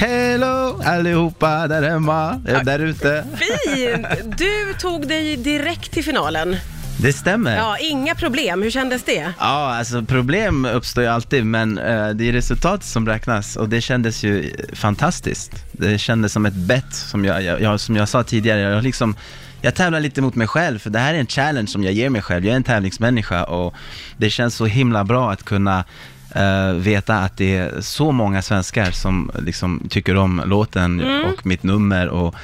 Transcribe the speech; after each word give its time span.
Hello 0.00 0.80
allihopa 0.84 1.68
där 1.68 1.82
hemma, 1.82 2.42
eh, 2.48 2.62
där 2.62 2.78
ute. 2.78 3.24
Fint! 3.34 4.06
Du 4.38 4.74
tog 4.78 5.08
dig 5.08 5.36
direkt 5.36 5.92
till 5.92 6.04
finalen. 6.04 6.56
Det 6.98 7.12
stämmer. 7.12 7.56
Ja. 7.56 7.62
Ja, 7.62 7.78
inga 7.78 8.14
problem. 8.14 8.62
Hur 8.62 8.70
kändes 8.70 9.02
det? 9.02 9.32
alltså 9.38 10.02
problem 10.02 10.64
uppstår 10.64 11.04
ju 11.04 11.10
alltid, 11.10 11.46
men 11.46 11.78
eh, 11.78 12.08
det 12.08 12.28
är 12.28 12.32
resultatet 12.32 12.86
som 12.86 13.06
räknas 13.06 13.56
och 13.56 13.68
det 13.68 13.80
kändes 13.80 14.22
ju 14.22 14.56
fantastiskt. 14.72 15.52
Det 15.72 15.98
kändes 15.98 16.32
som 16.32 16.46
ett 16.46 16.54
bett, 16.54 16.94
som 16.94 17.24
jag, 17.24 17.42
jag, 17.42 17.60
jag, 17.60 17.80
som 17.80 17.96
jag 17.96 18.08
sa 18.08 18.22
tidigare. 18.22 18.60
Jag, 18.60 18.82
liksom, 18.82 19.16
jag 19.60 19.74
tävlar 19.74 20.00
lite 20.00 20.22
mot 20.22 20.34
mig 20.34 20.46
själv, 20.46 20.78
för 20.78 20.90
det 20.90 20.98
här 20.98 21.14
är 21.14 21.18
en 21.18 21.26
challenge 21.26 21.68
som 21.68 21.84
jag 21.84 21.92
ger 21.92 22.10
mig 22.10 22.22
själv. 22.22 22.44
Jag 22.44 22.52
är 22.52 22.56
en 22.56 22.64
tävlingsmänniska 22.64 23.44
och 23.44 23.74
det 24.16 24.30
känns 24.30 24.54
så 24.54 24.66
himla 24.66 25.04
bra 25.04 25.32
att 25.32 25.42
kunna 25.42 25.84
eh, 26.34 26.72
veta 26.72 27.18
att 27.18 27.36
det 27.36 27.56
är 27.56 27.80
så 27.80 28.12
många 28.12 28.42
svenskar 28.42 28.90
som 28.90 29.30
liksom 29.38 29.86
tycker 29.90 30.16
om 30.16 30.42
låten 30.46 31.00
och 31.24 31.46
mitt 31.46 31.62
nummer 31.62 32.08
och 32.08 32.34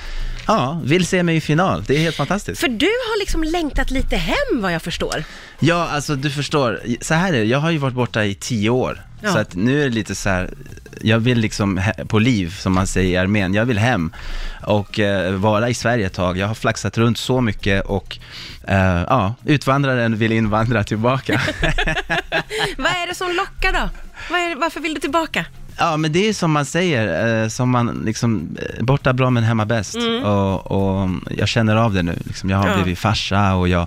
ja, 0.47 0.81
vill 0.85 1.07
se 1.07 1.23
mig 1.23 1.37
i 1.37 1.41
final. 1.41 1.85
Det 1.87 1.95
är 1.95 1.99
helt 1.99 2.17
fantastiskt. 2.17 2.61
För 2.61 2.69
du 2.69 2.87
har 2.87 3.19
liksom 3.19 3.45
längtat 3.45 3.91
lite 3.91 4.17
hem 4.17 4.61
vad 4.63 4.73
jag 4.73 4.83
förstår. 4.83 5.25
Ja, 5.59 5.89
alltså 5.89 6.17
du 6.17 6.31
förstår, 6.31 6.81
så 7.01 7.15
här 7.15 7.33
är 7.33 7.39
det, 7.39 7.45
jag 7.45 7.59
har 7.59 7.71
ju 7.71 7.79
varit 7.79 7.95
borta 7.95 8.25
i 8.25 8.35
tio 8.35 8.71
år. 8.71 9.03
Ja. 9.21 9.33
Så 9.33 9.39
att 9.39 9.55
nu 9.55 9.81
är 9.81 9.85
det 9.85 9.95
lite 9.95 10.15
så 10.15 10.29
här, 10.29 10.51
jag 11.01 11.19
vill 11.19 11.39
liksom 11.39 11.83
på 12.09 12.19
liv, 12.19 12.57
som 12.59 12.73
man 12.73 12.87
säger 12.87 13.11
i 13.11 13.17
armén, 13.17 13.55
jag 13.55 13.65
vill 13.65 13.79
hem 13.79 14.13
och 14.63 15.01
eh, 15.01 15.33
vara 15.33 15.69
i 15.69 15.75
Sverige 15.75 16.07
ett 16.07 16.15
tag. 16.15 16.39
Jag 16.39 16.47
har 16.47 16.55
flaxat 16.55 16.99
runt 16.99 17.19
så 17.19 17.41
mycket 17.41 17.85
och 17.85 18.19
eh, 18.69 19.05
ja, 19.09 19.35
utvandraren 19.45 20.17
vill 20.17 20.33
invandra 20.33 20.85
tillbaka. 20.85 21.41
Vad 22.77 22.93
är 22.93 23.07
det 23.07 23.15
som 23.15 23.29
lockar 23.33 23.73
då? 23.73 23.89
Det, 24.29 24.55
varför 24.55 24.81
vill 24.81 24.95
du 24.95 25.01
tillbaka? 25.01 25.45
Ja, 25.79 25.97
men 25.97 26.13
det 26.13 26.29
är 26.29 26.33
som 26.33 26.53
man 26.53 26.65
säger, 26.65 27.43
eh, 27.43 27.49
som 27.49 27.71
man 27.71 28.03
liksom, 28.05 28.57
eh, 28.79 28.85
borta 28.85 29.13
bra 29.13 29.31
men 29.31 29.43
hemma 29.45 29.65
bäst. 29.65 29.97
Och, 30.25 30.71
och 30.71 31.09
jag 31.31 31.49
känner 31.49 31.77
av 31.77 31.93
det 31.95 32.03
nu, 32.03 32.19
liksom, 32.25 32.51
jag 32.51 32.57
har 32.57 32.65
Mm. 32.65 32.79
Ja. 32.79 32.85
blivit 32.85 32.99
farsa 32.99 33.55
och 33.55 33.69
jag, 33.69 33.87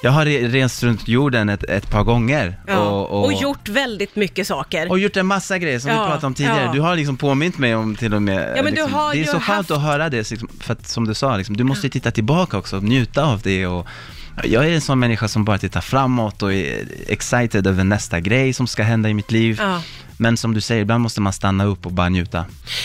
jag 0.00 0.10
har 0.10 0.24
re- 0.26 0.48
rest 0.48 0.82
runt 0.82 1.08
jorden 1.08 1.48
ett, 1.48 1.62
ett 1.64 1.90
par 1.90 2.02
gånger. 2.02 2.56
Ja. 2.66 2.78
Och, 2.78 3.24
Och, 3.24 3.32
gjort 3.32 3.68
väldigt 3.68 4.16
mycket 4.16 4.46
saker. 4.46 4.90
Och 4.90 4.98
gjort 4.98 5.16
en 5.16 5.26
massa 5.26 5.58
grejer 5.58 5.78
som 5.78 5.90
Ja, 5.90 6.02
vi 6.02 6.06
pratade 6.08 6.26
om 6.26 6.34
tidigare. 6.34 6.64
ja. 6.64 6.72
Du 6.72 6.80
har 6.80 6.96
liksom 6.96 7.16
påmint 7.16 7.58
mig 7.58 7.74
om 7.74 7.96
till 7.96 8.14
och 8.14 8.22
med, 8.22 8.52
men 8.54 8.64
du 8.64 8.70
liksom, 8.70 8.92
har 8.92 9.12
det 9.12 9.16
är 9.16 9.20
ju 9.20 9.24
så 9.24 9.32
skönt 9.32 9.44
haft- 9.44 9.70
att 9.70 9.82
höra 9.82 10.08
det, 10.08 10.30
liksom, 10.30 10.48
för 10.60 10.72
att 10.72 10.88
som 10.88 11.06
du 11.06 11.14
sa, 11.14 11.36
liksom, 11.36 11.56
du 11.56 11.64
måste 11.64 11.86
ju 11.86 11.90
titta 11.90 12.10
tillbaka 12.10 12.58
också, 12.58 12.76
njuta 12.80 13.24
av 13.24 13.40
det 13.40 13.66
och 13.66 13.86
jag 14.44 14.64
är 14.64 14.70
en 14.70 14.80
sån 14.80 14.98
människa 14.98 15.28
som 15.28 15.44
bara 15.44 15.58
tittar 15.58 15.80
framåt 15.80 16.42
och 16.42 16.52
är 16.52 16.84
excited 17.08 17.66
över 17.66 17.84
nästa 17.84 18.20
grej 18.20 18.52
som 18.52 18.66
ska 18.66 18.82
hända 18.82 19.08
i 19.08 19.14
mitt 19.14 19.30
liv. 19.30 19.56
Ja. 19.60 19.82
Men 20.18 20.36
som 20.36 20.54
du 20.54 20.60
säger, 20.60 20.82
ibland 20.82 21.02
måste 21.02 21.20
man 21.20 21.32
stanna 21.32 21.64
upp 21.64 21.86
och 21.86 21.92
bara 21.92 22.08
njuta. 22.08 22.44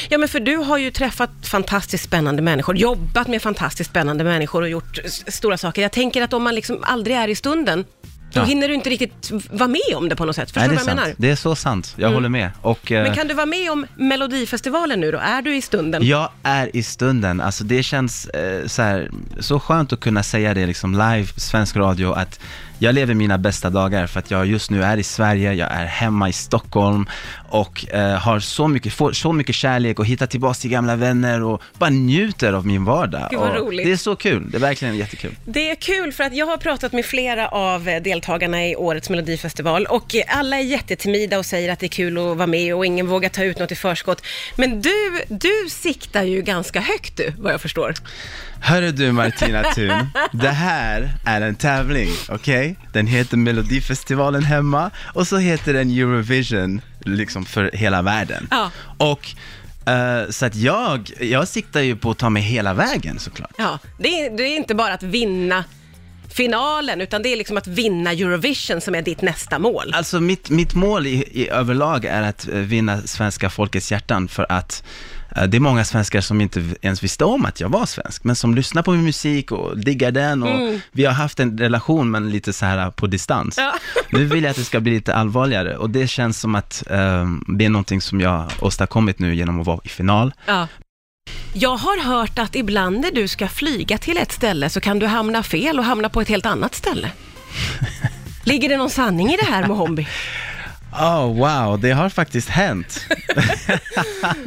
Ja, 0.10 0.18
men 0.18 0.30
för 0.30 0.40
du 0.40 0.56
har 0.56 0.78
ju 0.78 0.92
träffat 0.92 1.30
fantastiskt 1.44 2.04
spännande 2.04 2.42
människor, 2.42 2.78
jobbat 2.78 3.28
med 3.28 3.42
fantastiskt 3.42 3.90
spännande 3.90 4.24
människor 4.24 4.62
och 4.62 4.70
gjort 4.70 5.00
stora 5.28 5.58
saker. 5.58 5.82
Jag 5.82 5.92
tänker 5.92 6.22
att 6.22 6.34
om 6.34 6.44
man 6.44 6.56
liksom 6.56 6.80
aldrig 6.82 7.16
är 7.18 7.28
i 7.28 7.36
stunden, 7.36 7.86
då 8.34 8.40
Ja. 8.40 8.44
hinner 8.44 8.68
du 8.68 8.74
inte 8.74 8.90
riktigt 8.90 9.32
vara 9.52 9.68
med 9.68 9.96
om 9.96 10.10
det 10.10 10.16
på 10.16 10.26
något 10.26 10.36
sätt. 10.36 10.52
Förstår 10.52 10.62
du 10.62 10.68
vad 10.68 10.76
jag 10.76 10.86
sant. 10.86 11.00
menar? 11.00 11.14
Det 11.18 11.30
är 11.30 11.36
så 11.36 11.56
sant, 11.56 11.94
jag 11.98 12.10
håller 12.12 12.30
med. 12.30 12.50
Och, 12.62 12.92
eh, 12.92 13.04
Men 13.04 13.16
kan 13.16 13.28
du 13.28 13.34
vara 13.34 13.46
med 13.46 13.72
om 13.72 13.86
Melodifestivalen 13.96 15.00
nu 15.00 15.12
då? 15.12 15.18
Är 15.18 15.42
du 15.42 15.56
i 15.56 15.62
stunden? 15.62 16.06
Jag 16.08 16.30
är 16.44 16.76
i 16.76 16.84
stunden, 16.84 17.42
alltså 17.42 17.64
det 17.64 17.84
känns 17.84 18.26
eh, 18.26 18.68
så, 18.68 18.82
här, 18.82 19.12
så 19.40 19.60
skönt 19.60 19.94
att 19.94 20.00
kunna 20.00 20.24
säga 20.24 20.54
det 20.54 20.66
liksom 20.66 20.92
live, 20.94 21.28
svensk 21.38 21.76
radio, 21.76 22.12
att 22.14 22.40
jag 22.80 22.96
lever 22.96 23.14
mina 23.14 23.38
bästa 23.38 23.70
dagar 23.70 24.08
för 24.08 24.20
att 24.20 24.32
jag 24.32 24.46
just 24.46 24.72
nu 24.72 24.84
är 24.84 24.98
i 24.98 25.04
Sverige, 25.04 25.54
jag 25.54 25.72
är 25.72 25.86
hemma 25.86 26.30
i 26.30 26.34
Stockholm 26.34 27.06
och 27.50 27.94
eh, 27.94 28.18
har 28.18 28.40
så 28.40 28.68
mycket, 28.68 28.94
får 28.94 29.12
så 29.12 29.34
mycket 29.34 29.56
kärlek 29.56 30.00
och 30.00 30.06
hittar 30.06 30.26
tillbaka 30.28 30.54
till 30.54 30.70
gamla 30.70 30.96
vänner 30.96 31.44
och 31.44 31.62
bara 31.78 31.90
njuter 31.90 32.54
av 32.54 32.66
min 32.68 32.86
vardag. 32.86 33.28
Gud, 33.32 33.40
vad 33.40 33.56
roligt. 33.56 33.86
Det 33.86 33.92
är 33.92 33.98
så 33.98 34.16
kul, 34.16 34.52
det 34.52 34.58
är 34.58 34.62
verkligen 34.62 34.98
jättekul. 34.98 35.36
Det 35.46 35.72
är 35.72 35.76
kul 35.76 36.14
för 36.14 36.24
att 36.24 36.36
jag 36.36 36.46
har 36.46 36.58
pratat 36.58 36.94
med 36.94 37.06
flera 37.06 37.48
av 37.48 37.88
eh, 37.90 38.02
deltagarna 38.22 38.68
i 38.68 38.76
årets 38.76 39.10
Melodifestival 39.10 39.86
och 39.86 40.16
alla 40.28 40.58
är 40.58 40.64
jättetimida 40.64 41.40
och 41.40 41.46
säger 41.46 41.72
att 41.72 41.80
det 41.80 41.86
är 41.86 41.88
kul 41.88 42.18
att 42.18 42.38
vara 42.38 42.48
med 42.48 42.76
och 42.76 42.86
ingen 42.86 43.08
vågar 43.08 43.30
ta 43.30 43.44
ut 43.44 43.60
något 43.60 43.72
i 43.72 43.76
förskott. 43.76 44.26
Men 44.56 44.82
du, 44.82 45.22
du 45.28 45.70
siktar 45.70 46.24
ju 46.24 46.42
ganska 46.42 46.80
högt 46.80 47.18
du, 47.18 47.34
vad 47.38 47.54
jag 47.54 47.62
förstår. 47.62 47.94
Hörru 48.62 48.92
du 48.92 49.12
Martina 49.12 49.64
Thun, 49.64 49.92
det 50.32 50.50
här 50.50 51.10
är 51.26 51.42
en 51.42 51.56
tävling, 51.56 52.10
okej? 52.30 52.76
Den 52.94 53.08
heter 53.08 53.38
Melodifestivalen 53.38 54.44
hemma 54.44 54.92
och 55.14 55.28
så 55.28 55.38
heter 55.38 55.74
den 55.74 55.90
Eurovision, 55.90 56.82
liksom 57.00 57.46
för 57.46 57.72
hela 57.74 58.02
världen. 58.02 58.48
Ja. 58.52 58.72
Och 58.98 59.28
eh, 59.92 60.30
så 60.30 60.46
att 60.46 60.56
jag, 60.56 61.12
jag 61.20 61.48
siktar 61.48 61.82
ju 61.82 61.96
på 61.96 62.12
att 62.12 62.18
ta 62.18 62.30
mig 62.30 62.44
hela 62.44 62.74
vägen 62.74 63.20
såklart. 63.20 63.54
Ja, 63.58 63.80
det 64.00 64.08
är, 64.08 64.38
det 64.38 64.44
är 64.44 64.58
inte 64.58 64.76
bara 64.76 64.94
att 64.94 65.04
vinna 65.04 65.64
finalen, 66.34 67.02
utan 67.02 67.22
det 67.22 67.30
är 67.30 67.38
liksom 67.38 67.58
att 67.58 67.68
vinna 67.68 68.12
Eurovision 68.12 68.82
som 68.82 68.96
är 68.96 69.02
ditt 69.02 69.22
nästa 69.22 69.60
mål. 69.60 69.92
Alltså 69.94 70.20
mitt, 70.20 70.50
mitt 70.50 70.74
mål 70.74 71.08
i, 71.08 71.24
i 71.32 71.50
överlag 71.50 72.06
är 72.06 72.22
att 72.22 72.48
eh, 72.48 72.54
vinna 72.54 73.02
svenska 73.02 73.50
folkets 73.50 73.92
hjärtan 73.92 74.28
för 74.28 74.46
att 74.50 74.84
eh, 75.36 75.44
det 75.44 75.58
är 75.58 75.60
många 75.60 75.86
svenskar 75.86 76.22
som 76.22 76.42
inte 76.42 76.64
ens 76.82 77.04
visste 77.04 77.26
om 77.26 77.46
att 77.46 77.60
jag 77.60 77.70
var 77.70 77.86
svensk, 77.86 78.24
men 78.24 78.36
som 78.36 78.56
lyssnar 78.56 78.84
på 78.84 78.92
min 78.92 79.04
musik 79.04 79.52
och 79.52 79.78
diggar 79.78 80.12
den 80.12 80.44
och 80.44 80.80
vi 80.92 81.06
har 81.06 81.14
haft 81.14 81.40
en 81.40 81.58
relation 81.58 82.12
men 82.12 82.30
lite 82.30 82.54
så 82.54 82.66
här 82.66 82.92
på 82.92 83.08
distans. 83.08 83.58
Ja. 83.58 83.74
Nu 84.10 84.26
vill 84.26 84.44
jag 84.44 84.52
att 84.52 84.58
det 84.58 84.64
ska 84.64 84.80
bli 84.80 84.92
lite 84.92 85.16
allvarligare 85.16 85.78
och 85.78 85.90
det 85.90 86.08
känns 86.08 86.40
som 86.40 86.56
att 86.56 86.84
eh, 86.90 87.26
det 87.58 87.66
är 87.66 87.70
någonting 87.70 88.02
som 88.02 88.22
jag 88.22 88.52
åstadkommit 88.62 89.20
nu 89.20 89.36
genom 89.36 89.60
att 89.60 89.68
vara 89.68 89.80
i 89.84 89.90
final. 89.90 90.34
Ja. 90.46 90.68
Jag 91.54 91.76
har 91.78 92.04
hört 92.04 92.40
att 92.40 92.56
ibland 92.56 93.00
när 93.00 93.12
du 93.12 93.28
ska 93.28 93.48
flyga 93.48 93.98
till 93.98 94.18
ett 94.18 94.32
ställe 94.32 94.70
så 94.70 94.82
kan 94.82 95.00
du 95.00 95.06
hamna 95.08 95.44
fel 95.44 95.80
och 95.80 95.86
hamna 95.86 96.10
på 96.10 96.22
ett 96.22 96.28
helt 96.30 96.46
annat 96.46 96.76
ställe. 96.76 97.12
Ligger 98.44 98.70
det 98.70 98.78
någon 98.78 98.90
sanning 98.90 99.34
i 99.34 99.38
det 99.38 99.46
här 99.46 99.68
Mohombi? 99.68 100.08
Oh 100.94 101.26
wow, 101.38 101.80
det 101.80 101.92
har 101.92 102.10
faktiskt 102.10 102.50
hänt. 102.50 103.06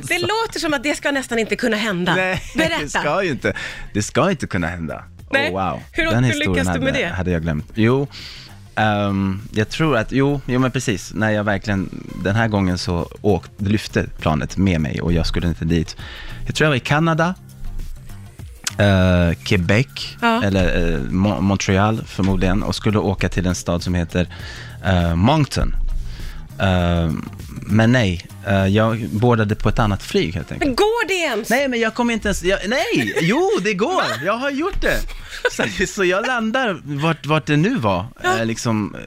Det 0.02 0.18
låter 0.18 0.60
som 0.60 0.74
att 0.74 0.82
det 0.82 0.94
ska 0.96 1.10
nästan 1.10 1.38
inte 1.38 1.56
kunna 1.56 1.76
hända. 1.76 2.14
Nej, 2.14 2.42
det 2.54 2.58
Berätta. 2.58 2.88
ska 3.00 3.22
ju 3.24 3.30
inte, 3.30 3.52
det 3.92 4.02
ska 4.02 4.30
inte 4.30 4.46
kunna 4.46 4.66
hända. 4.66 5.04
Nej. 5.30 5.50
Oh, 5.50 5.52
wow. 5.70 5.80
Hur- 5.92 6.10
Den 6.10 6.24
hur 6.24 6.34
lyckas 6.34 6.54
du 6.74 6.80
med 6.80 6.92
hade, 6.92 6.92
det? 6.92 7.06
hade 7.08 7.30
jag 7.30 7.42
glömt. 7.42 7.70
Jo, 7.74 8.06
ehm, 8.76 9.40
jag 9.52 9.68
tror 9.68 9.96
att, 9.96 10.12
jo, 10.12 10.40
jo 10.46 10.58
men 10.60 10.70
precis, 10.70 11.12
när 11.14 11.30
jag 11.30 11.44
verkligen, 11.44 11.88
den 12.24 12.34
här 12.34 12.48
gången 12.48 12.78
så 12.78 13.08
åkt, 13.22 13.50
lyfte 13.58 14.06
planet 14.20 14.56
med 14.56 14.80
mig 14.80 15.00
och 15.00 15.12
jag 15.12 15.26
skulle 15.26 15.48
inte 15.48 15.64
dit. 15.64 15.96
Jag 16.46 16.54
tror 16.54 16.64
jag 16.64 16.70
var 16.70 16.76
i 16.76 16.80
Kanada, 16.80 17.34
eh, 18.78 19.34
Quebec, 19.44 19.86
Ja. 20.22 20.42
eller 20.44 20.98
Mo- 20.98 21.40
Montreal 21.40 22.02
förmodligen, 22.06 22.62
och 22.62 22.74
skulle 22.74 22.98
åka 22.98 23.28
till 23.28 23.46
en 23.46 23.54
stad 23.54 23.82
som 23.82 23.94
heter 23.94 24.28
uh, 24.88 25.14
Moncton. 25.14 25.74
Eh, 26.60 27.10
men 27.66 27.92
nej, 27.92 28.26
jag 28.70 29.08
bordade 29.10 29.54
på 29.54 29.68
ett 29.68 29.78
annat 29.78 30.02
flyg 30.02 30.34
helt 30.34 30.52
enkelt. 30.52 30.68
Men 30.68 30.76
går 30.76 31.08
det 31.08 31.14
ens? 31.14 31.50
Nej, 31.50 31.68
men 31.68 31.80
jag 31.80 31.94
kommer 31.94 32.14
inte 32.14 32.28
ens... 32.28 32.42
Jag, 32.44 32.58
nej! 32.68 33.14
Jo, 33.20 33.50
det 33.62 33.74
går! 33.74 34.02
Jag 34.24 34.32
har 34.36 34.50
gjort 34.50 34.80
det! 34.80 34.98
Så, 35.52 35.86
så 35.86 36.04
jag 36.04 36.26
landar 36.26 36.80
vart, 36.84 37.26
vart 37.26 37.46
det 37.46 37.56
nu 37.56 37.76
var. 37.76 38.06
Eh, 38.24 38.44
liksom, 38.46 38.94
eh, 38.94 39.00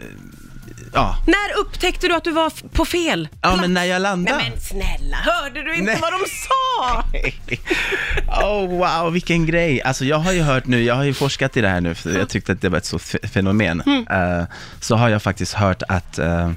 ja. 0.94 1.16
När 1.28 1.60
upptäckte 1.60 2.08
du 2.08 2.16
att 2.16 2.24
du 2.24 2.32
var 2.32 2.48
f- 2.48 2.64
på 2.72 2.86
fel 2.86 3.28
Ja, 3.32 3.38
plats? 3.42 3.62
men 3.62 3.74
när 3.74 3.84
jag 3.84 3.94
Nej 3.96 4.02
landar. 4.02 4.38
men 4.50 4.62
snälla, 4.62 5.18
hörde 5.18 5.64
du 5.64 5.72
inte 5.76 5.92
Nej. 5.92 6.00
vad 6.02 6.14
de 6.14 6.20
sa? 6.30 7.04
Oh 8.44 8.68
wow, 8.78 9.14
vilken 9.14 9.46
grej. 9.46 9.82
Alltså 9.82 10.06
jag 10.06 10.18
har 10.18 10.32
ju 10.32 10.42
hört 10.42 10.66
nu, 10.66 10.84
jag 10.84 10.96
har 10.96 11.04
ju 11.04 11.14
forskat 11.14 11.58
i 11.58 11.62
det 11.62 11.68
här 11.70 11.82
nu, 11.82 11.96
för 11.96 12.18
jag 12.20 12.30
tyckte 12.30 12.52
att 12.52 12.62
det 12.62 12.70
var 12.70 12.78
ett 12.78 12.86
så 12.86 12.96
f- 12.96 13.16
fenomen. 13.34 13.82
Eh, 14.10 14.44
så 14.80 14.96
har 14.96 15.10
jag 15.10 15.22
faktiskt 15.24 15.54
hört 15.54 15.84
att 15.88 16.20
eh, 16.20 16.52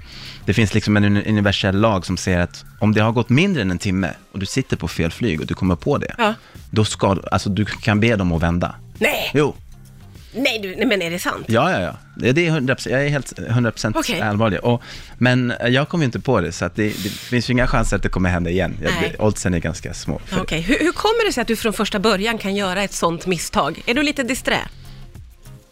det 0.44 0.54
finns 0.54 0.74
liksom 0.74 0.96
en 0.96 1.04
uni- 1.04 1.28
universell 1.28 1.80
lag 1.80 2.06
som 2.06 2.16
säger 2.16 2.38
att 2.40 2.64
om 2.78 2.94
det 2.94 3.00
har 3.00 3.12
gått 3.12 3.28
mindre 3.28 3.62
än 3.62 3.70
en 3.70 3.78
timme 3.78 4.10
och 4.32 4.38
du 4.38 4.46
sitter 4.46 4.76
på 4.76 4.88
fel 4.88 5.10
flyg 5.10 5.40
och 5.40 5.46
du 5.46 5.54
kommer 5.54 5.76
på 5.76 5.98
det, 5.98 6.14
Ja. 6.18 6.34
då 6.70 6.84
ska 6.84 7.16
alltså 7.32 7.50
du 7.50 7.64
kan 7.64 8.00
be 8.00 8.16
dem 8.16 8.32
att 8.32 8.42
vända. 8.42 8.74
Nej, 9.00 9.30
Jo, 9.34 9.54
nej, 10.34 10.58
du, 10.62 10.76
nej 10.76 10.86
men 10.86 11.02
är 11.02 11.10
det 11.10 11.18
sant? 11.18 11.44
Ja, 11.48 11.70
ja, 11.72 11.80
ja. 11.80 11.96
Det 12.16 12.28
är 12.28 12.32
100%, 12.60 12.88
jag 12.90 13.04
är 13.04 13.08
helt 13.08 13.32
100% 13.38 13.92
Okej. 13.96 14.20
allvarlig. 14.20 14.60
Och, 14.64 14.82
men 15.18 15.52
jag 15.68 15.88
kom 15.88 16.00
ju 16.00 16.04
inte 16.04 16.20
på 16.20 16.40
det, 16.40 16.52
så 16.52 16.64
att 16.64 16.76
det, 16.76 16.82
det 16.86 17.08
finns 17.10 17.50
ju 17.50 17.52
inga 17.52 17.66
chanser 17.66 17.96
att 17.96 18.02
det 18.02 18.08
kommer 18.08 18.30
hända 18.30 18.50
igen. 18.50 18.76
Jag, 18.82 18.92
Nej. 19.00 19.16
oddsen 19.18 19.54
är 19.54 19.58
ganska 19.58 19.94
små. 19.94 20.20
För 20.26 20.40
Okej, 20.42 20.60
hur, 20.60 20.78
hur 20.78 20.92
kommer 20.92 21.26
det 21.26 21.32
sig 21.32 21.42
att 21.42 21.48
du 21.48 21.56
från 21.56 21.72
första 21.72 21.98
början 21.98 22.38
kan 22.38 22.54
göra 22.54 22.82
ett 22.82 22.92
sånt 22.92 23.26
misstag? 23.26 23.82
Är 23.86 23.94
du 23.94 24.02
lite 24.02 24.22
disträ? 24.22 24.58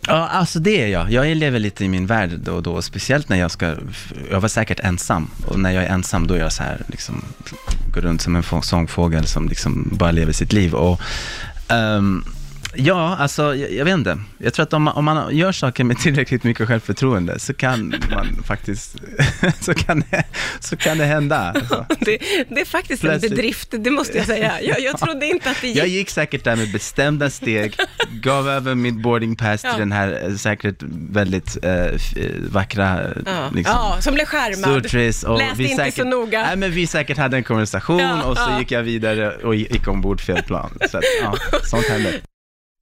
Ja, 0.06 0.28
alltså 0.28 0.58
det 0.58 0.82
är 0.82 0.86
jag. 0.86 1.12
Jag 1.12 1.36
lever 1.36 1.58
lite 1.58 1.84
i 1.84 1.88
min 1.88 2.06
värld 2.06 2.30
då 2.44 2.52
och 2.52 2.62
då, 2.62 2.82
speciellt 2.82 3.28
när 3.28 3.36
jag 3.36 3.50
ska, 3.50 3.74
jag 4.30 4.40
var 4.40 4.48
säkert 4.48 4.80
ensam. 4.80 5.30
Och 5.46 5.60
när 5.60 5.70
jag 5.70 5.84
är 5.84 5.88
ensam 5.88 6.26
då 6.26 6.34
är 6.34 6.38
jag 6.38 6.52
så 6.52 6.62
här, 6.62 6.82
liksom, 6.86 7.24
går 7.94 8.00
runt 8.00 8.22
som 8.22 8.36
en 8.36 8.42
få- 8.42 8.62
sångfågel 8.62 9.26
som 9.26 9.48
liksom 9.48 9.88
bara 9.92 10.10
lever 10.10 10.32
sitt 10.32 10.52
liv. 10.52 10.74
Och, 10.74 11.00
ehm, 11.68 12.24
Ja, 12.80 13.16
alltså 13.16 13.54
jag, 13.54 13.72
jag 13.72 13.84
vet 13.84 13.94
inte. 13.94 14.18
Jag 14.38 14.54
tror 14.54 14.62
att 14.62 14.72
om 14.72 14.82
man, 14.82 14.96
om 14.96 15.04
man 15.04 15.36
gör 15.36 15.52
saker 15.52 15.84
med 15.84 15.98
tillräckligt 15.98 16.44
mycket 16.44 16.68
självförtroende 16.68 17.38
så 17.38 17.54
kan 17.54 17.94
man 18.10 18.42
faktiskt, 18.46 18.96
så 19.60 19.74
kan 19.74 20.04
det, 20.10 20.24
så 20.60 20.76
kan 20.76 20.98
det 20.98 21.04
hända. 21.04 21.38
Alltså. 21.54 21.86
Det, 22.00 22.18
det 22.48 22.60
är 22.60 22.64
faktiskt 22.64 23.02
Plötsligt. 23.02 23.32
en 23.32 23.36
bedrift, 23.36 23.74
det 23.78 23.90
måste 23.90 24.18
jag 24.18 24.26
säga. 24.26 24.60
Jag, 24.62 24.80
jag 24.80 24.98
trodde 25.00 25.26
inte 25.26 25.50
att 25.50 25.60
det 25.60 25.66
gick. 25.68 25.76
Jag 25.76 25.88
gick 25.88 26.10
säkert 26.10 26.44
där 26.44 26.56
med 26.56 26.72
bestämda 26.72 27.30
steg, 27.30 27.76
gav 28.22 28.48
över 28.48 28.74
mitt 28.74 29.02
boarding 29.02 29.36
pass 29.36 29.64
Ja. 29.64 29.70
till 29.70 29.80
den 29.80 29.92
här 29.92 30.20
eh, 30.24 30.34
säkert 30.34 30.76
väldigt 31.10 31.64
eh, 31.64 31.86
vackra, 32.50 33.00
Ja, 33.26 33.50
liksom, 33.54 33.74
ja, 33.76 33.96
som 34.00 34.14
blev 34.14 34.24
skärmad. 34.24 34.70
Och 35.26 35.38
Läste 35.38 35.62
inte 35.62 35.76
säkert, 35.76 35.94
så 35.94 36.04
noga. 36.04 36.42
Nej, 36.42 36.56
men 36.56 36.70
vi 36.70 36.86
säkert 36.86 37.16
hade 37.18 37.36
en 37.36 37.44
konversation 37.44 37.98
Ja, 38.00 38.22
och 38.22 38.36
så 38.38 38.58
gick 38.58 38.70
jag 38.70 38.82
vidare 38.82 39.30
och 39.36 39.54
gick 39.54 39.88
ombord 39.88 40.20
fel 40.20 40.42
plan. 40.42 40.78
Så 40.90 40.98
att, 40.98 41.04
ja, 41.22 41.34
sånt 41.64 41.84
händer. 41.86 42.20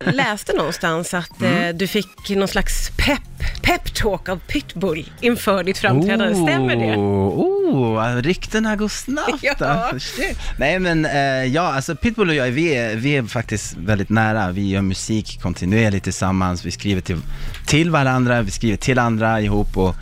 Läste 0.06 0.52
någonstans 0.52 1.14
att 1.14 1.40
Mm. 1.40 1.62
eh, 1.62 1.74
du 1.76 1.86
fick 1.86 2.30
någon 2.30 2.48
slags 2.48 2.90
pepp, 2.96 3.20
pep-talk 3.62 4.28
av 4.28 4.36
Pitbull 4.46 5.10
inför 5.20 5.64
ditt 5.64 5.78
framträdande. 5.78 6.34
Stämmer 6.34 6.76
det? 6.76 6.96
Oh, 6.96 8.16
ryktena 8.22 8.76
går 8.76 8.88
snabbt. 8.88 9.38
Ja. 9.42 9.54
alltså, 9.66 9.98
shit. 10.16 10.38
Nej 10.58 10.78
men 10.78 11.04
eh, 11.04 11.44
ja, 11.44 11.72
alltså 11.74 11.96
Pitbull 11.96 12.28
och 12.28 12.34
jag, 12.34 12.46
vi 12.50 12.74
är, 12.76 12.96
vi 12.96 13.16
är 13.16 13.22
faktiskt 13.22 13.76
väldigt 13.76 14.08
nära. 14.08 14.50
Vi 14.50 14.68
gör 14.70 14.82
musik 14.82 15.38
kontinuerligt 15.42 16.04
tillsammans, 16.04 16.64
vi 16.64 16.70
skriver 16.70 17.00
till, 17.00 17.18
till 17.66 17.90
varandra, 17.90 18.42
vi 18.42 18.50
skriver 18.50 18.76
till 18.76 18.98
andra 18.98 19.40
ihop 19.40 19.76
och 19.76 19.94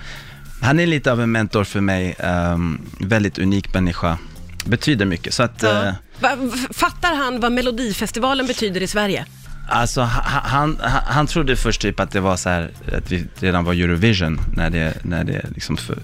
han 0.62 0.80
är 0.80 0.86
lite 0.86 1.12
av 1.12 1.20
en 1.20 1.32
mentor 1.32 1.64
för 1.64 1.80
mig, 1.80 2.14
ehm, 2.18 2.80
väldigt 3.00 3.38
unik 3.38 3.74
människa. 3.74 4.18
Betyder 4.64 5.06
mycket. 5.06 5.34
Så 5.34 5.42
att, 5.42 5.62
eh. 5.62 5.92
Va, 6.20 6.30
fattar 6.72 7.14
han 7.14 7.40
vad 7.40 7.52
Melodifestivalen 7.52 8.46
betyder 8.46 8.80
i 8.80 8.86
Sverige? 8.86 9.26
Alltså 9.68 10.00
han, 10.00 10.78
han, 10.82 11.02
han- 11.06 11.26
trodde 11.26 11.56
först 11.56 11.80
typ 11.80 12.00
att 12.00 12.10
det 12.10 12.20
var 12.20 12.36
så 12.36 12.48
här, 12.48 12.70
att 12.98 13.12
vi 13.12 13.24
redan 13.40 13.64
var 13.64 13.72
Eurovision 13.74 14.40
när 14.56 14.70
det, 14.70 14.94
när 15.02 15.24
det 15.24 15.46
liksom 15.54 15.76
för, 15.76 15.98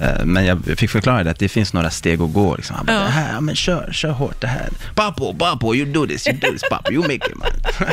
eh, 0.00 0.24
men 0.24 0.44
jag 0.46 0.62
fick 0.76 0.90
förklara 0.90 1.24
det 1.24 1.30
att 1.30 1.38
det 1.38 1.48
finns 1.48 1.72
några 1.72 1.90
steg 1.90 2.20
att 2.22 2.32
gå 2.32 2.56
liksom. 2.56 2.76
Han 2.76 2.86
bara, 2.86 2.96
Ja. 2.96 3.02
det 3.02 3.08
här, 3.10 3.40
men 3.40 3.54
kör, 3.56 3.88
kör 3.92 4.10
hårt 4.10 4.40
det 4.40 4.46
här. 4.46 4.68
Papo, 4.94 5.34
papo, 5.34 5.74
you 5.74 5.92
do 5.92 6.06
this, 6.06 6.26
you 6.28 6.36
do 6.36 6.48
this, 6.52 6.62
papo, 6.70 6.92
you 6.92 7.02
make 7.02 7.14
it 7.14 7.34
man. 7.36 7.48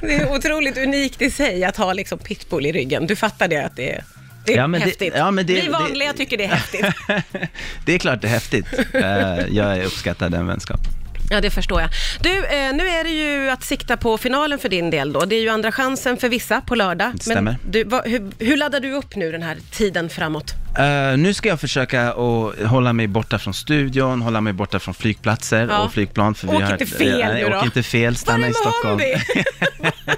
Det 0.00 0.14
är 0.14 0.32
otroligt 0.32 0.78
unikt 0.78 1.22
i 1.22 1.30
sig 1.30 1.64
att 1.64 1.76
ha 1.76 1.92
liksom 1.92 2.18
Pitbull 2.18 2.66
i 2.66 2.72
ryggen. 2.72 3.06
Du 3.06 3.16
fattar 3.16 3.48
det 3.48 3.64
att 3.64 3.76
det 3.76 3.92
är, 3.94 4.04
det 4.44 4.52
är 4.52 4.56
Ja, 4.56 4.66
men 4.66 4.80
det- 4.80 4.86
häftigt. 4.86 5.12
ja, 5.16 5.30
men 5.30 5.46
det- 5.46 5.54
Vi 5.54 5.60
det- 5.60 5.70
vanliga 5.70 6.12
tycker 6.12 6.36
det 6.36 6.44
är 6.44 6.48
häftigt. 6.48 6.86
det 7.84 7.94
är 7.94 7.98
klart 7.98 8.20
det 8.22 8.26
är 8.28 8.32
häftigt. 8.32 8.66
Eh, 8.94 9.46
jag 9.56 9.84
uppskattar 9.84 10.30
den 10.30 10.46
vänskapen. 10.46 10.92
Ja, 11.30 11.40
det 11.40 11.50
förstår 11.50 11.80
jag. 11.80 11.90
Du, 12.20 12.30
eh, 12.30 12.72
nu 12.74 12.88
är 12.88 13.04
det 13.04 13.10
ju 13.10 13.50
att 13.50 13.64
sikta 13.64 13.96
på 13.96 14.18
finalen 14.18 14.58
för 14.58 14.68
din 14.68 14.90
del 14.90 15.12
då. 15.12 15.20
Det 15.24 15.34
är 15.36 15.40
ju 15.40 15.48
andra 15.48 15.72
chansen 15.72 16.16
för 16.16 16.28
vissa 16.28 16.60
på 16.60 16.74
lördag. 16.74 17.10
Det 17.14 17.22
stämmer. 17.22 17.42
Men 17.62 17.70
du, 17.72 17.84
vad, 17.84 18.08
hur, 18.08 18.32
hur 18.38 18.56
laddar 18.56 18.80
du 18.80 18.92
upp 18.92 19.16
nu 19.16 19.32
den 19.32 19.42
här 19.42 19.56
tiden 19.70 20.08
framåt? 20.08 20.54
Eh, 20.78 21.18
nu 21.18 21.34
ska 21.34 21.48
jag 21.48 21.60
försöka 21.60 22.08
att 22.12 22.58
hålla 22.68 22.92
mig 22.92 23.06
borta 23.06 23.38
från 23.38 23.54
studion, 23.54 24.22
hålla 24.22 24.40
mig 24.40 24.52
borta 24.52 24.78
från 24.78 24.94
flygplatser 24.94 25.66
Ja. 25.70 25.78
och 25.78 25.92
flygplan. 25.92 26.34
För 26.34 26.54
Åk 26.54 26.70
inte 26.70 26.86
fel 26.86 27.34
nu 27.34 27.48
då. 27.50 27.56
Åk 27.56 27.64
inte 27.64 27.82
fel, 27.82 28.16
stanna 28.16 28.48
i 28.48 28.52
Stockholm. 28.54 29.00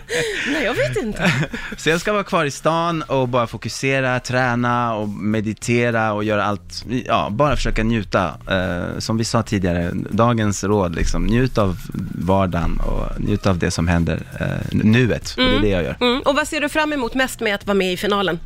Nej, 0.53 0.65
jag 0.65 0.75
vet 0.75 0.97
inte. 0.97 1.33
Så 1.77 1.89
jag 1.91 2.01
ska 2.01 2.13
vara 2.13 2.25
kvar 2.25 2.45
i 2.45 2.51
stan 2.51 3.03
och 3.03 3.29
bara 3.29 3.47
fokusera, 3.47 4.21
träna 4.21 4.95
och 4.95 5.09
meditera 5.09 6.13
och 6.13 6.25
göra 6.25 6.45
allt, 6.45 6.85
ja, 7.07 7.29
bara 7.31 7.57
försöka 7.57 7.83
njuta. 7.83 8.35
Eh, 8.51 8.99
som 8.99 9.17
vi 9.17 9.25
sa 9.25 9.43
tidigare, 9.43 9.91
dagens 10.11 10.65
råd, 10.65 10.95
liksom, 10.95 11.27
njut 11.27 11.59
av 11.59 11.79
vardagen 12.15 12.81
och 12.81 13.21
njut 13.21 13.47
av 13.47 13.59
det 13.59 13.71
som 13.71 13.89
händer, 13.89 14.23
eh, 14.41 14.47
nuet, 14.71 15.31
för 15.31 15.43
det 15.43 15.57
är 15.57 15.61
det 15.61 15.69
jag 15.69 15.83
gör. 15.83 15.97
Mm. 16.01 16.21
Och 16.21 16.35
vad 16.35 16.49
ser 16.49 16.61
du 16.61 16.69
fram 16.69 16.93
emot 16.93 17.15
mest 17.15 17.41
med 17.41 17.55
att 17.55 17.67
vara 17.67 17.75
med 17.75 17.93
i 17.93 17.97
finalen? 17.97 18.39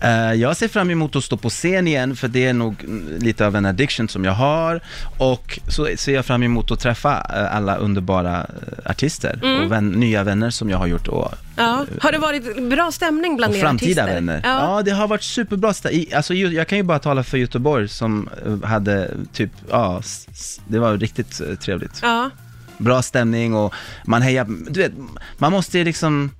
Eh, 0.00 0.32
jag 0.32 0.56
ser 0.56 0.68
fram 0.68 0.90
emot 0.90 1.16
att 1.16 1.24
stå 1.24 1.36
på 1.36 1.50
scen 1.50 1.88
igen, 1.88 2.16
för 2.16 2.28
det 2.28 2.46
är 2.46 2.52
nog 2.52 2.84
mm, 2.84 3.18
lite 3.18 3.46
av 3.46 3.56
en 3.56 3.66
addiction 3.66 4.08
som 4.08 4.24
jag 4.24 4.32
har. 4.32 4.80
Och 5.18 5.58
så 5.68 5.88
ser 5.96 6.14
jag 6.14 6.24
fram 6.26 6.42
emot 6.42 6.70
att 6.70 6.80
träffa 6.80 7.12
eh, 7.34 7.56
alla 7.56 7.76
underbara 7.76 8.36
eh, 8.40 8.90
artister 8.90 9.40
och 9.64 9.72
vän, 9.72 9.88
nya 9.88 10.22
vänner 10.24 10.50
som 10.50 10.70
jag 10.70 10.78
har 10.78 10.86
gjort 10.86 11.08
och 11.08 11.32
Ja. 11.58 11.84
Har 12.00 12.12
det 12.12 12.18
varit 12.18 12.68
bra 12.70 12.92
stämning 12.92 13.36
bland 13.36 13.50
och 13.50 13.56
er 13.56 13.60
framtida 13.62 14.02
artister? 14.02 14.14
vänner. 14.14 14.40
Ja. 14.44 14.76
Ja. 14.76 14.82
det 14.82 14.90
har 14.90 15.08
varit 15.08 15.22
superbra. 15.22 15.72
i- 15.90 16.14
Alltså, 16.14 16.34
jag 16.34 16.68
kan 16.68 16.78
ju 16.78 16.84
bara 16.84 16.98
tala 16.98 17.22
för 17.22 17.38
Göteborg 17.38 17.88
som 17.88 18.28
hade 18.64 19.10
typ, 19.32 19.50
ja, 19.70 20.02
det 20.68 20.78
var 20.78 20.96
riktigt 20.98 21.60
trevligt. 21.60 21.98
ja. 22.02 22.30
Bra 22.78 23.02
stämning 23.02 23.54
och 23.54 23.74
man 24.04 24.22
hejar, 24.22 24.46
du 24.70 24.80
vet, 24.82 24.92
man 25.38 25.52
måste 25.52 25.84
liksom 25.84 26.30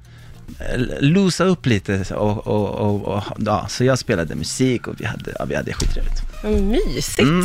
losa 1.00 1.44
upp 1.44 1.66
lite 1.66 2.04
och, 2.14 2.46
och, 2.46 2.68
och, 2.70 3.16
och 3.16 3.22
ja, 3.38 3.66
så 3.68 3.84
jag 3.84 3.98
spelade 3.98 4.34
musik 4.34 4.88
och 4.88 4.94
vi 5.00 5.04
hade, 5.04 5.34
ja, 5.38 5.44
vi 5.44 5.54
hade 5.54 5.72
skitrevligt. 5.72 6.22
Mysigt. 6.44 7.18
Mm. 7.18 7.34